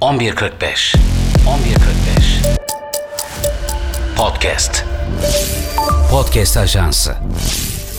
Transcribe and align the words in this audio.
11.45 0.00 0.96
11.45 0.96 0.96
Podcast. 4.16 4.84
Podcast 6.10 6.56
Ajansı. 6.56 7.14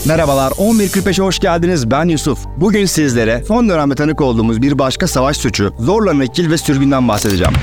Merhabalar 0.06 0.51
11.45'e 0.51 1.24
hoş 1.24 1.40
geldiniz. 1.40 1.92
Ben 1.92 2.06
Yusuf. 2.06 2.40
Bugün 2.58 2.85
sizlere 2.85 3.44
son 3.47 3.69
dönemde 3.69 3.96
tanık 3.96 4.22
olduğumuz 4.22 4.62
bir 4.62 4.79
başka 4.79 5.08
savaş 5.08 5.37
suçu 5.37 5.74
zorla 5.79 6.19
nakil 6.19 6.51
ve 6.51 6.58
sürgünden 6.58 7.08
bahsedeceğim. 7.08 7.53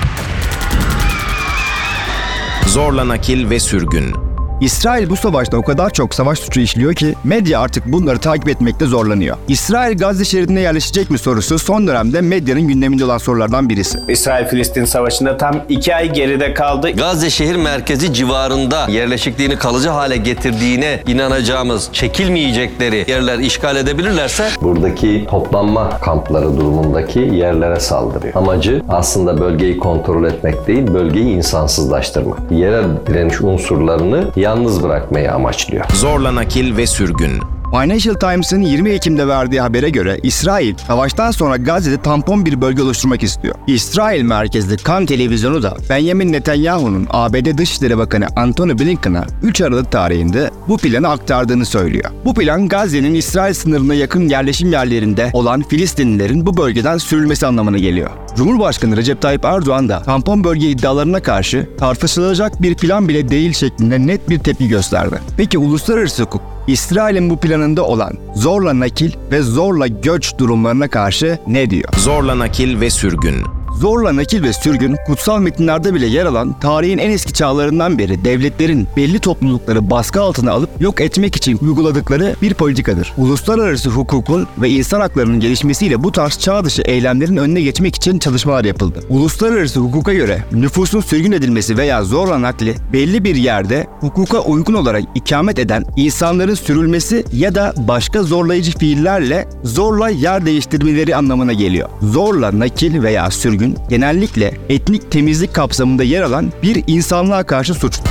Zorla 2.66 3.09
nakil 3.09 3.50
ve 3.50 3.61
sürgün 3.61 4.27
İsrail 4.61 5.11
bu 5.11 5.16
savaşta 5.16 5.56
o 5.56 5.62
kadar 5.62 5.90
çok 5.90 6.14
savaş 6.14 6.38
suçu 6.38 6.61
işliyor 6.61 6.95
ki 6.95 7.14
medya 7.25 7.61
artık 7.61 7.86
bunları 7.93 8.18
takip 8.18 8.48
etmekte 8.48 8.86
zorlanıyor. 8.86 9.36
İsrail 9.48 9.98
Gazze 9.98 10.25
şeridine 10.25 10.61
yerleşecek 10.61 11.11
mi 11.11 11.18
sorusu 11.18 11.58
son 11.58 11.86
dönemde 11.86 12.20
medyanın 12.20 12.68
gündeminde 12.68 13.04
olan 13.04 13.18
sorulardan 13.18 13.68
birisi. 13.68 13.98
İsrail-Filistin 14.08 14.84
savaşında 14.84 15.36
tam 15.36 15.54
iki 15.68 15.94
ay 15.94 16.12
geride 16.12 16.54
kaldı. 16.54 16.90
Gazze 16.90 17.31
şehir 17.31 17.57
merkezi 17.57 18.14
civarında 18.14 18.86
yerleşikliğini 18.90 19.57
kalıcı 19.57 19.89
hale 19.89 20.17
getirdiğine 20.17 21.03
inanacağımız, 21.06 21.89
çekilmeyecekleri 21.93 23.04
yerler 23.09 23.39
işgal 23.39 23.76
edebilirlerse 23.76 24.48
buradaki 24.62 25.26
toplanma 25.31 25.90
kampları 26.00 26.56
durumundaki 26.56 27.18
yerlere 27.20 27.81
saldırıyor. 27.81 28.34
Amacı 28.36 28.82
aslında 28.89 29.40
bölgeyi 29.40 29.79
kontrol 29.79 30.25
etmek 30.25 30.67
değil, 30.67 30.95
bölgeyi 30.95 31.26
insansızlaştırmak. 31.26 32.39
Yerel 32.50 32.84
direniş 33.06 33.41
unsurlarını 33.41 34.25
yalnız 34.48 34.83
bırakmayı 34.83 35.33
amaçlıyor. 35.33 35.84
Zorla 35.94 36.34
nakil 36.34 36.77
ve 36.77 36.86
sürgün 36.86 37.41
Financial 37.70 38.14
Times'ın 38.14 38.62
20 38.62 38.91
Ekim'de 38.91 39.28
verdiği 39.28 39.61
habere 39.61 39.91
göre 39.91 40.19
İsrail 40.22 40.75
savaştan 40.77 41.31
sonra 41.31 41.56
Gazze'de 41.56 42.03
tampon 42.03 42.47
bir 42.47 42.61
bölge 42.61 42.83
oluşturmak 42.83 43.22
istiyor. 43.22 43.55
İsrail 43.67 44.22
merkezli 44.22 44.77
Kan 44.77 45.06
televizyonu 45.06 45.62
da 45.62 45.77
Benjamin 45.91 46.33
Netanyahu'nun 46.33 47.07
ABD 47.11 47.59
Dışişleri 47.59 47.98
Bakanı 47.98 48.27
Antony 48.37 48.79
Blinken'a 48.79 49.27
3 49.42 49.61
Aralık 49.61 49.92
tarihinde 49.92 50.51
bu 50.69 50.77
planı 50.77 51.09
aktardığını 51.09 51.67
söylüyor. 51.67 52.11
Bu 52.25 52.34
plan 52.34 52.69
Gazze'nin 52.69 53.15
İsrail 53.15 53.55
sınırına 53.55 53.95
yakın 53.95 54.29
yerleşim 54.29 54.73
yerlerinde 54.73 55.31
olan 55.33 55.62
Filistinlilerin 55.62 56.47
bu 56.47 56.57
bölgeden 56.57 56.98
sürülmesi 56.98 57.47
anlamına 57.47 57.79
geliyor. 57.79 58.11
Cumhurbaşkanı 58.37 58.97
Recep 58.97 59.23
Tayyip 59.23 59.45
Erdoğan 59.45 59.89
da 59.89 60.03
tampon 60.03 60.45
bölge 60.45 60.70
iddialarına 60.70 61.23
karşı 61.23 61.69
tartışılacak 61.79 62.62
bir 62.62 62.75
plan 62.75 63.09
bile 63.09 63.29
değil 63.29 63.53
şeklinde 63.53 64.07
net 64.07 64.31
bir 64.31 64.39
tepki 64.39 64.69
gösterdi. 64.69 65.19
Peki 65.37 65.59
uluslararası 65.59 66.23
hukuk 66.23 66.58
İsrail'in 66.69 67.30
bu 67.30 67.36
planında 67.36 67.84
olan 67.84 68.12
zorla 68.34 68.80
nakil 68.80 69.12
ve 69.30 69.42
zorla 69.42 69.86
göç 69.86 70.38
durumlarına 70.38 70.88
karşı 70.88 71.38
ne 71.47 71.70
diyor? 71.70 71.92
Zorla 71.98 72.38
nakil 72.38 72.80
ve 72.80 72.91
sürgün 72.91 73.58
Zorla 73.81 74.17
nakil 74.17 74.43
ve 74.43 74.53
sürgün 74.53 74.97
kutsal 75.07 75.41
metinlerde 75.41 75.95
bile 75.95 76.07
yer 76.07 76.27
alan 76.27 76.61
tarihin 76.61 76.98
en 76.98 77.11
eski 77.11 77.33
çağlarından 77.33 77.98
beri 77.98 78.25
devletlerin 78.25 78.89
belli 78.97 79.19
toplulukları 79.19 79.91
baskı 79.91 80.20
altına 80.20 80.53
alıp 80.53 80.70
yok 80.81 81.01
etmek 81.01 81.37
için 81.37 81.59
uyguladıkları 81.62 82.35
bir 82.43 82.55
politikadır. 82.55 83.12
Uluslararası 83.17 83.91
hukukun 83.91 84.47
ve 84.59 84.70
insan 84.70 85.01
haklarının 85.01 85.41
gelişmesiyle 85.41 86.03
bu 86.03 86.12
tarz 86.12 86.39
çağ 86.39 86.65
dışı 86.65 86.83
eylemlerin 86.83 87.37
önüne 87.37 87.61
geçmek 87.61 87.95
için 87.95 88.19
çalışmalar 88.19 88.65
yapıldı. 88.65 89.01
Uluslararası 89.09 89.81
hukuka 89.81 90.15
göre 90.15 90.45
nüfusun 90.53 91.01
sürgün 91.01 91.33
edilmesi 91.33 91.77
veya 91.77 92.05
zorla 92.05 92.42
nakli 92.42 92.75
belli 92.92 93.25
bir 93.25 93.37
yerde 93.37 93.87
hukuka 94.01 94.41
uygun 94.41 94.75
olarak 94.75 95.05
ikamet 95.15 95.59
eden 95.59 95.85
insanların 95.97 96.55
sürülmesi 96.55 97.25
ya 97.33 97.55
da 97.55 97.75
başka 97.77 98.23
zorlayıcı 98.23 98.79
fiillerle 98.79 99.48
zorla 99.65 100.09
yer 100.09 100.47
değiştirmeleri 100.47 101.17
anlamına 101.17 101.53
geliyor. 101.53 101.89
Zorla 102.03 102.59
nakil 102.59 103.03
veya 103.03 103.31
sürgün 103.31 103.67
suçun 103.69 103.88
genellikle 103.88 104.55
etnik 104.69 105.11
temizlik 105.11 105.55
kapsamında 105.55 106.05
yer 106.05 106.22
alan 106.22 106.52
bir 106.62 106.84
insanlığa 106.86 107.42
karşı 107.42 107.74
suçtur. 107.74 108.11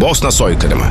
Bosna 0.00 0.30
soykırımı 0.30 0.84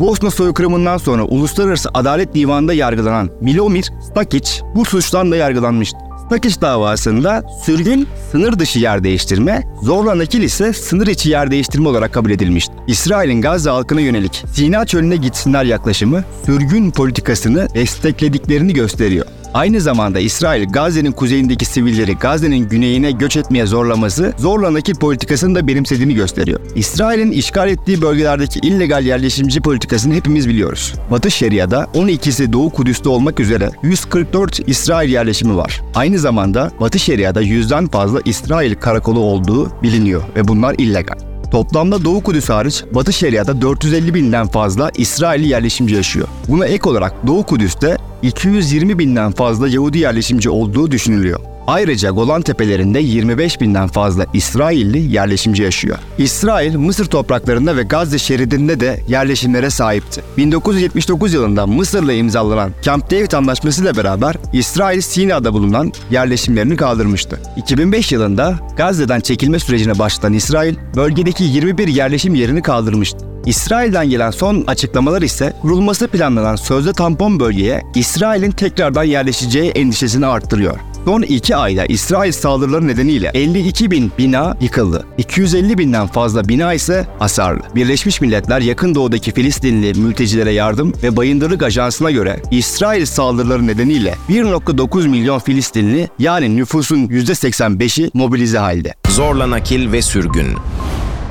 Bosna 0.00 0.30
soykırımından 0.30 0.98
sonra 0.98 1.22
Uluslararası 1.22 1.88
Adalet 1.94 2.34
Divanı'nda 2.34 2.72
yargılanan 2.74 3.30
Milomir 3.40 3.90
Stakic 4.10 4.50
bu 4.74 4.84
suçtan 4.84 5.30
da 5.30 5.36
yargılanmıştı. 5.36 5.98
Stakic 6.26 6.60
davasında 6.60 7.42
sürgün 7.64 8.08
sınır 8.32 8.58
dışı 8.58 8.78
yer 8.78 9.04
değiştirme, 9.04 9.62
zorla 9.82 10.18
nakil 10.18 10.42
ise 10.42 10.72
sınır 10.72 11.06
içi 11.06 11.30
yer 11.30 11.50
değiştirme 11.50 11.88
olarak 11.88 12.14
kabul 12.14 12.30
edilmişti. 12.30 12.74
İsrail'in 12.86 13.40
Gazze 13.40 13.70
halkına 13.70 14.00
yönelik 14.00 14.44
Sina 14.52 14.86
çölüne 14.86 15.16
gitsinler 15.16 15.64
yaklaşımı 15.64 16.24
sürgün 16.46 16.90
politikasını 16.90 17.68
desteklediklerini 17.74 18.72
gösteriyor. 18.72 19.26
Aynı 19.54 19.80
zamanda 19.80 20.20
İsrail 20.20 20.68
Gazze'nin 20.68 21.12
kuzeyindeki 21.12 21.64
sivilleri 21.64 22.14
Gazze'nin 22.14 22.68
güneyine 22.68 23.10
göç 23.10 23.36
etmeye 23.36 23.66
zorlaması 23.66 24.32
zorla 24.38 24.74
nakil 24.74 24.94
politikasını 24.94 25.54
da 25.54 25.66
benimsediğini 25.66 26.14
gösteriyor. 26.14 26.60
İsrail'in 26.74 27.30
işgal 27.32 27.68
ettiği 27.68 28.02
bölgelerdeki 28.02 28.58
illegal 28.58 29.04
yerleşimci 29.04 29.60
politikasını 29.60 30.14
hepimiz 30.14 30.48
biliyoruz. 30.48 30.94
Batı 31.10 31.30
Şeria'da 31.30 31.88
12'si 31.94 32.52
Doğu 32.52 32.70
Kudüs'te 32.70 33.08
olmak 33.08 33.40
üzere 33.40 33.70
144 33.82 34.68
İsrail 34.68 35.10
yerleşimi 35.10 35.56
var. 35.56 35.80
Aynı 35.94 36.18
zamanda 36.18 36.70
Batı 36.80 36.98
Şeria'da 36.98 37.40
yüzden 37.40 37.88
fazla 37.88 38.20
İsrail 38.24 38.74
karakolu 38.74 39.20
olduğu 39.20 39.82
biliniyor 39.82 40.22
ve 40.36 40.48
bunlar 40.48 40.74
illegal. 40.78 41.18
Toplamda 41.50 42.04
Doğu 42.04 42.22
Kudüs 42.22 42.48
hariç 42.48 42.84
Batı 42.94 43.12
Şeria'da 43.12 43.62
450 43.62 44.14
binden 44.14 44.46
fazla 44.46 44.90
İsrailli 44.96 45.48
yerleşimci 45.48 45.94
yaşıyor. 45.94 46.28
Buna 46.48 46.66
ek 46.66 46.88
olarak 46.88 47.26
Doğu 47.26 47.42
Kudüs'te 47.42 47.96
220 48.22 48.98
binden 48.98 49.32
fazla 49.32 49.68
Yahudi 49.68 49.98
yerleşimci 49.98 50.50
olduğu 50.50 50.90
düşünülüyor. 50.90 51.40
Ayrıca 51.70 52.10
Golan 52.10 52.42
Tepelerinde 52.42 52.98
25 52.98 53.60
binden 53.60 53.88
fazla 53.88 54.26
İsrailli 54.34 54.98
yerleşimci 54.98 55.62
yaşıyor. 55.62 55.98
İsrail, 56.18 56.76
Mısır 56.76 57.06
topraklarında 57.06 57.76
ve 57.76 57.82
Gazze 57.82 58.18
şeridinde 58.18 58.80
de 58.80 59.00
yerleşimlere 59.08 59.70
sahipti. 59.70 60.22
1979 60.36 61.34
yılında 61.34 61.66
Mısır'la 61.66 62.12
imzalanan 62.12 62.72
Camp 62.82 63.10
David 63.10 63.32
Anlaşması 63.32 63.82
ile 63.82 63.96
beraber 63.96 64.36
İsrail 64.52 65.00
Sina'da 65.00 65.52
bulunan 65.52 65.92
yerleşimlerini 66.10 66.76
kaldırmıştı. 66.76 67.40
2005 67.56 68.12
yılında 68.12 68.54
Gazze'den 68.76 69.20
çekilme 69.20 69.58
sürecine 69.58 69.98
başlatan 69.98 70.32
İsrail, 70.32 70.74
bölgedeki 70.96 71.44
21 71.44 71.88
yerleşim 71.88 72.34
yerini 72.34 72.62
kaldırmıştı. 72.62 73.18
İsrail'den 73.46 74.10
gelen 74.10 74.30
son 74.30 74.64
açıklamalar 74.66 75.22
ise 75.22 75.52
kurulması 75.62 76.08
planlanan 76.08 76.56
sözde 76.56 76.92
tampon 76.92 77.40
bölgeye 77.40 77.82
İsrail'in 77.94 78.50
tekrardan 78.50 79.04
yerleşeceği 79.04 79.70
endişesini 79.70 80.26
arttırıyor. 80.26 80.89
Son 81.04 81.22
iki 81.22 81.56
ayda 81.56 81.86
İsrail 81.86 82.32
saldırıları 82.32 82.88
nedeniyle 82.88 83.30
52 83.34 83.90
bin 83.90 84.12
bina 84.18 84.56
yıkıldı. 84.60 85.06
250 85.18 85.78
binden 85.78 86.06
fazla 86.06 86.48
bina 86.48 86.72
ise 86.74 87.06
hasarlı. 87.18 87.60
Birleşmiş 87.74 88.20
Milletler 88.20 88.60
yakın 88.60 88.94
doğudaki 88.94 89.32
Filistinli 89.32 90.00
mültecilere 90.00 90.52
yardım 90.52 90.92
ve 91.02 91.16
bayındırlık 91.16 91.62
ajansına 91.62 92.10
göre 92.10 92.42
İsrail 92.50 93.06
saldırıları 93.06 93.66
nedeniyle 93.66 94.14
1.9 94.28 95.08
milyon 95.08 95.38
Filistinli 95.38 96.08
yani 96.18 96.56
nüfusun 96.56 97.06
%85'i 97.06 98.10
mobilize 98.14 98.58
halde. 98.58 98.94
Zorla 99.08 99.50
nakil 99.50 99.92
ve 99.92 100.02
sürgün 100.02 100.46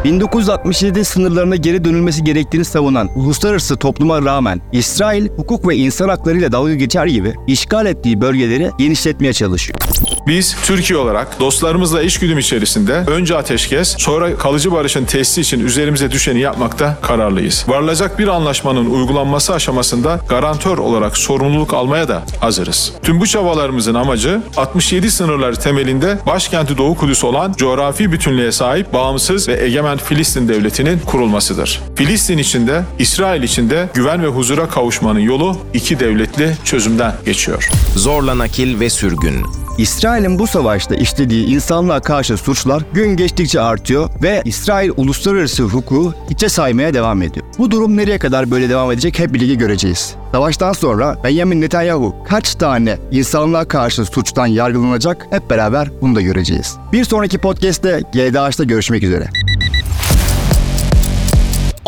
1967 0.04 1.06
sınırlarına 1.06 1.56
geri 1.56 1.86
dönülmesi 1.86 2.24
gerektiğini 2.24 2.66
savunan 2.66 3.10
uluslararası 3.16 3.78
topluma 3.78 4.22
rağmen 4.22 4.62
İsrail 4.72 5.28
hukuk 5.28 5.68
ve 5.68 5.76
insan 5.76 6.10
haklarıyla 6.10 6.52
dalga 6.52 6.76
geçer 6.76 7.06
gibi 7.06 7.34
işgal 7.48 7.86
ettiği 7.86 8.22
bölgeleri 8.22 8.72
genişletmeye 8.78 9.34
çalışıyor. 9.34 9.80
Biz 10.28 10.56
Türkiye 10.64 11.00
olarak 11.00 11.40
dostlarımızla 11.40 12.02
işgüdüm 12.02 12.38
içerisinde 12.38 12.94
önce 12.94 13.38
ateşkes 13.38 13.96
sonra 13.98 14.36
kalıcı 14.36 14.72
barışın 14.72 15.06
tesisi 15.06 15.42
için 15.42 15.59
üzerimize 15.66 16.12
düşeni 16.12 16.40
yapmakta 16.40 16.98
kararlıyız. 17.02 17.66
Varılacak 17.68 18.20
bir 18.20 18.28
anlaşmanın 18.28 18.90
uygulanması 18.90 19.54
aşamasında 19.54 20.20
garantör 20.30 20.78
olarak 20.78 21.18
sorumluluk 21.18 21.74
almaya 21.74 22.08
da 22.08 22.24
hazırız. 22.40 22.94
Tüm 23.04 23.20
bu 23.20 23.28
çabalarımızın 23.28 23.94
amacı 23.94 24.42
67 24.58 25.12
sınırları 25.12 25.56
temelinde 25.56 26.18
başkenti 26.26 26.78
Doğu 26.78 26.96
Kudüs 26.96 27.23
olan 27.23 27.53
coğrafi 27.53 28.12
bütünlüğe 28.12 28.52
sahip 28.52 28.94
bağımsız 28.94 29.47
ve 29.47 29.53
egemen 29.90 30.06
Filistin 30.06 30.47
devletinin 30.47 31.00
kurulmasıdır. 31.00 31.82
Filistin 31.96 32.38
içinde, 32.38 32.84
İsrail 33.00 33.44
içinde 33.44 33.90
güven 33.94 34.24
ve 34.24 34.28
huzura 34.28 34.68
kavuşmanın 34.70 35.20
yolu 35.20 35.58
iki 35.74 36.00
devletli 36.00 36.56
çözümden 36.64 37.14
geçiyor. 37.26 37.70
Zorla 37.96 38.38
nakil 38.38 38.80
ve 38.80 38.90
sürgün 38.90 39.46
İsrail'in 39.78 40.40
bu 40.40 40.47
savaşta 40.47 40.96
işlediği 40.96 41.46
insanlığa 41.46 42.00
karşı 42.00 42.38
suçlar 42.38 42.84
gün 42.94 43.16
geçtikçe 43.16 43.62
artıyor 43.62 44.09
ve 44.24 44.41
İsrail 44.46 44.91
uluslararası 44.97 45.64
hukuku 45.64 46.14
içe 46.30 46.50
saymaya 46.50 46.94
devam 46.94 47.22
ediyor. 47.22 47.46
Bu 47.58 47.72
durum 47.72 47.97
nereye 47.97 48.20
kadar 48.20 48.52
böyle 48.52 48.70
devam 48.70 48.92
edecek 48.92 49.20
hep 49.20 49.34
birlikte 49.34 49.56
göreceğiz. 49.56 50.16
Savaştan 50.32 50.74
sonra 50.74 51.18
Benjamin 51.24 51.62
Netanyahu 51.62 52.16
kaç 52.30 52.56
tane 52.56 52.97
insanlığa 53.12 53.66
karşı 53.68 54.06
suçtan 54.06 54.47
yargılanacak 54.47 55.28
hep 55.30 55.50
beraber 55.50 55.88
bunu 56.02 56.16
da 56.16 56.22
göreceğiz. 56.22 56.78
Bir 56.94 57.03
sonraki 57.03 57.38
podcast'te 57.38 58.02
GDH'da 58.14 58.64
görüşmek 58.64 59.03
üzere. 59.03 59.30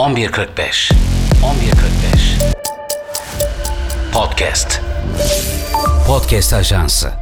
11.45 0.01 0.93
11.45 1.41 2.53
Podcast. 4.13 4.81
Podcast 6.07 6.53
Ajansı 6.53 7.20